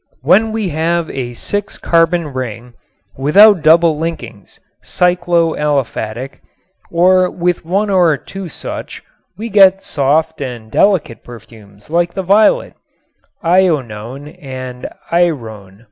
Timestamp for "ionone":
13.45-14.29